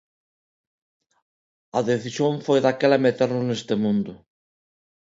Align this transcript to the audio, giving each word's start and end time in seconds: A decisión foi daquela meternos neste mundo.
A 1.77 1.79
decisión 1.91 2.33
foi 2.45 2.59
daquela 2.61 3.03
meternos 3.05 3.43
neste 3.45 3.75
mundo. 3.83 4.13